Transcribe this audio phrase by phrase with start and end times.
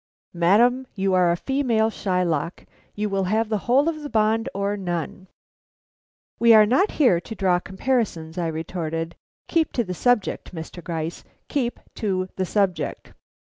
[0.33, 2.65] "Madam, you are a female Shylock;
[2.95, 5.27] you will have the whole of the bond or none."
[6.39, 9.15] "We are not here to draw comparisons," I retorted.
[9.47, 10.83] "Keep to the subject, Mr.
[10.83, 13.13] Gryce; keep to the subject."